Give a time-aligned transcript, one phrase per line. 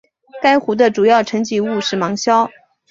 [0.41, 2.49] 该湖的主要沉积物是芒硝。